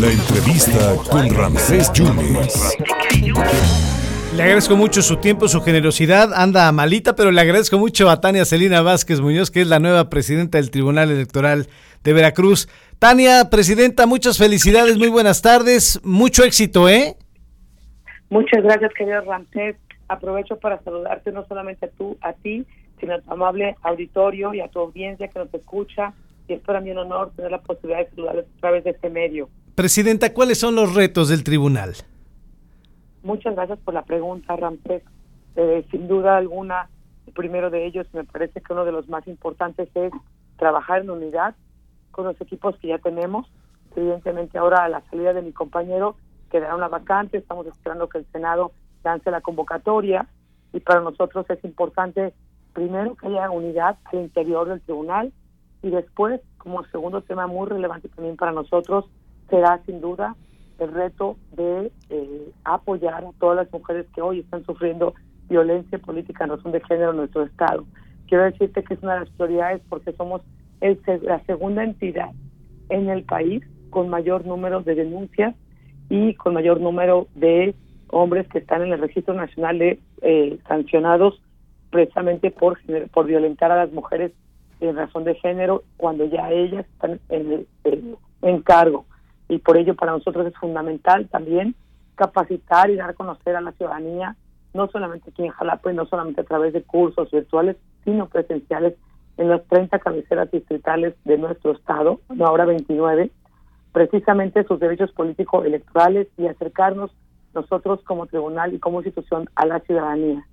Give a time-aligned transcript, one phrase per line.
[0.00, 2.76] La entrevista con Ramsés Yunes.
[4.34, 6.32] Le agradezco mucho su tiempo, su generosidad.
[6.34, 10.10] Anda malita, pero le agradezco mucho a Tania Celina Vázquez Muñoz, que es la nueva
[10.10, 11.68] presidenta del Tribunal Electoral
[12.02, 12.68] de Veracruz.
[12.98, 17.14] Tania, presidenta, muchas felicidades, muy buenas tardes, mucho éxito, ¿eh?
[18.30, 19.76] Muchas gracias, querido Ramsés.
[20.08, 22.66] Aprovecho para saludarte no solamente a tú, a ti,
[22.98, 26.14] sino a tu amable auditorio y a tu audiencia que nos escucha.
[26.48, 29.08] Y es para mí un honor tener la posibilidad de saludarles a través de este
[29.08, 29.48] medio.
[29.74, 31.94] Presidenta, ¿cuáles son los retos del tribunal?
[33.24, 35.02] Muchas gracias por la pregunta, Ramsés.
[35.56, 36.88] Eh, sin duda alguna,
[37.26, 40.12] el primero de ellos me parece que uno de los más importantes es
[40.58, 41.56] trabajar en unidad
[42.12, 43.50] con los equipos que ya tenemos.
[43.96, 46.14] Evidentemente ahora a la salida de mi compañero
[46.52, 48.70] quedará una vacante, estamos esperando que el Senado
[49.02, 50.28] lance la convocatoria
[50.72, 52.32] y para nosotros es importante
[52.74, 55.32] primero que haya unidad al interior del tribunal
[55.82, 59.06] y después, como segundo tema muy relevante también para nosotros,
[59.48, 60.36] será sin duda
[60.78, 65.14] el reto de eh, apoyar a todas las mujeres que hoy están sufriendo
[65.48, 67.84] violencia política en razón de género en nuestro Estado.
[68.26, 70.42] Quiero decirte que es una de las prioridades porque somos
[70.80, 72.30] el, la segunda entidad
[72.88, 75.54] en el país con mayor número de denuncias
[76.08, 77.74] y con mayor número de
[78.08, 81.40] hombres que están en el registro nacional de eh, sancionados
[81.90, 82.78] precisamente por
[83.12, 84.32] por violentar a las mujeres
[84.80, 89.06] en razón de género cuando ya ellas están en, en, en cargo
[89.54, 91.74] y por ello para nosotros es fundamental también
[92.16, 94.36] capacitar y dar a conocer a la ciudadanía,
[94.72, 98.94] no solamente aquí en Jalapa y no solamente a través de cursos virtuales, sino presenciales
[99.36, 103.30] en las 30 cabeceras distritales de nuestro estado, no ahora 29,
[103.92, 107.10] precisamente sus derechos políticos electorales y acercarnos
[107.54, 110.44] nosotros como tribunal y como institución a la ciudadanía,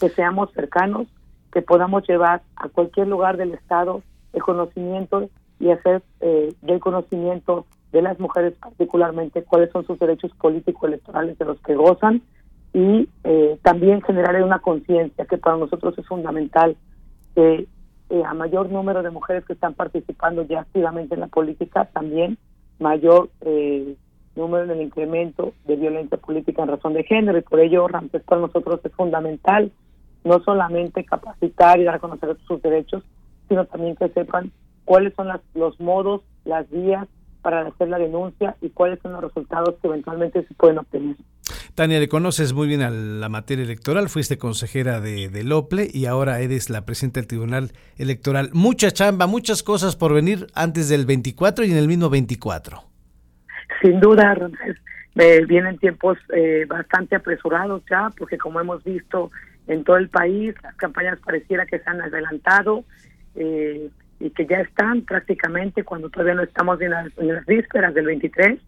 [0.00, 1.06] que seamos cercanos,
[1.52, 7.66] que podamos llevar a cualquier lugar del estado el conocimiento y hacer eh, del conocimiento
[7.96, 12.20] de las mujeres particularmente cuáles son sus derechos políticos electorales de los que gozan
[12.74, 16.76] y eh, también generar una conciencia que para nosotros es fundamental
[17.34, 17.66] que
[18.10, 22.36] eh, a mayor número de mujeres que están participando ya activamente en la política también
[22.78, 23.96] mayor eh,
[24.34, 27.38] número en el incremento de violencia política en razón de género.
[27.38, 29.72] Y por ello Ramsés para nosotros es fundamental
[30.22, 33.02] no solamente capacitar y dar a conocer sus derechos
[33.48, 34.52] sino también que sepan
[34.84, 37.08] cuáles son las, los modos las vías
[37.46, 41.14] para hacer la denuncia y cuáles son los resultados que eventualmente se pueden obtener.
[41.76, 46.06] Tania, le conoces muy bien a la materia electoral, fuiste consejera de, de Lople y
[46.06, 48.50] ahora eres la presidenta del Tribunal Electoral.
[48.52, 52.82] Mucha chamba, muchas cosas por venir antes del 24 y en el mismo 24.
[53.80, 54.36] Sin duda,
[55.14, 59.30] eh, vienen tiempos eh, bastante apresurados ya, porque como hemos visto
[59.68, 62.82] en todo el país, las campañas pareciera que se han adelantado.
[63.36, 67.94] Eh, y que ya están prácticamente cuando todavía no estamos en las, en las vísperas
[67.94, 68.60] del 23.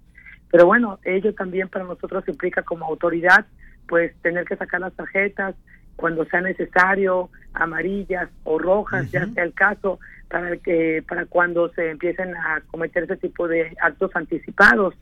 [0.51, 3.47] Pero bueno, ello también para nosotros implica como autoridad
[3.87, 5.55] pues tener que sacar las tarjetas
[5.97, 9.99] cuando sea necesario, amarillas o rojas, ya sea el caso,
[10.29, 14.95] para que para cuando se empiecen a cometer ese tipo de actos anticipados.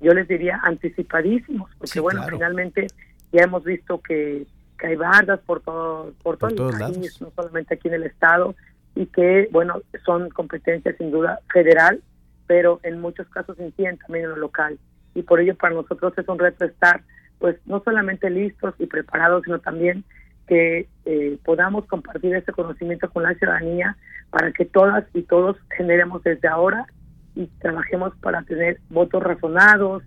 [0.00, 2.88] Yo les diría anticipadísimos, porque bueno, finalmente
[3.32, 4.46] ya hemos visto que,
[4.78, 8.02] que hay bardas por todo por, por todo el país, no solamente aquí en el
[8.02, 8.54] estado,
[8.94, 12.02] y que, bueno, son competencias sin duda federal,
[12.46, 14.78] pero en muchos casos inciden también en lo local.
[15.14, 17.02] Y por ello para nosotros es un reto estar,
[17.38, 20.04] pues, no solamente listos y preparados, sino también
[20.46, 23.96] que eh, podamos compartir este conocimiento con la ciudadanía
[24.30, 26.86] para que todas y todos generemos desde ahora
[27.34, 30.02] y trabajemos para tener votos razonados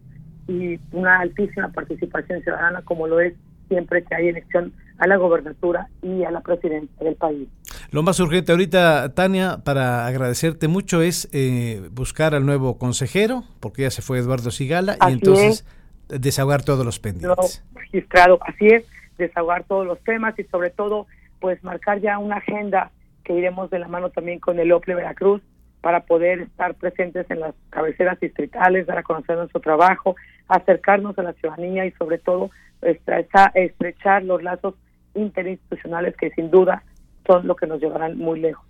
[0.48, 3.34] y una altísima participación ciudadana como lo es
[3.68, 7.48] siempre que hay elección a la gobernatura y a la presidencia del país.
[7.92, 13.84] Lo más urgente ahorita, Tania, para agradecerte mucho es eh, buscar al nuevo consejero, porque
[13.84, 15.66] ya se fue Eduardo Sigala, y entonces
[16.08, 17.64] desahogar todos los pendientes.
[17.74, 18.86] registrado, así es,
[19.18, 21.08] desahogar todos los temas y sobre todo,
[21.40, 22.92] pues marcar ya una agenda
[23.24, 25.42] que iremos de la mano también con el OPLE Veracruz
[25.82, 30.16] para poder estar presentes en las cabeceras distritales, dar a conocer nuestro trabajo,
[30.48, 32.50] acercarnos a la ciudadanía y sobre todo
[32.82, 34.76] estrechar, estrechar los lazos
[35.16, 36.84] interinstitucionales que sin duda
[37.26, 38.66] son lo que nos llevarán muy lejos.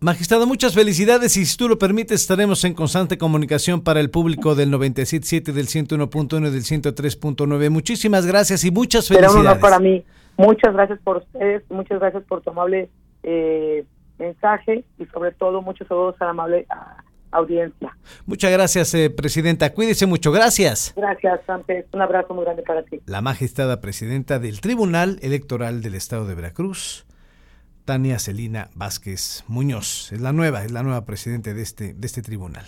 [0.00, 4.54] Magistrado, muchas felicidades y si tú lo permites estaremos en constante comunicación para el público
[4.54, 7.70] del 97.7, del 101.1 y del 103.9.
[7.70, 9.42] Muchísimas gracias y muchas felicidades.
[9.42, 10.04] Pero para mí.
[10.36, 12.88] Muchas gracias por ustedes, muchas gracias por tu amable
[13.24, 13.84] eh,
[14.20, 16.64] mensaje y sobre todo muchos saludos a la amable
[17.30, 17.96] audiencia.
[18.26, 19.72] Muchas gracias, eh, Presidenta.
[19.72, 20.32] Cuídese mucho.
[20.32, 20.92] Gracias.
[20.96, 21.86] Gracias, Sánchez.
[21.92, 23.00] Un abrazo muy grande para ti.
[23.06, 27.06] La magistrada presidenta del Tribunal Electoral del Estado de Veracruz,
[27.84, 30.12] Tania Celina Vázquez Muñoz.
[30.12, 32.66] Es la nueva, es la nueva presidenta de este, de este tribunal.